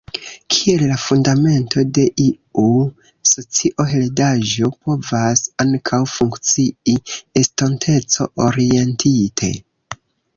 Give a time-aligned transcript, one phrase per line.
[0.53, 2.63] Kiel la fundamento de iu
[3.31, 6.97] socio heredaĵo povas ankaŭ funkcii
[7.43, 9.51] estonteco-orientite.